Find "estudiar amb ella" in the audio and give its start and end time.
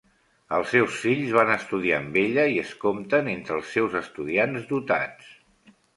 1.55-2.45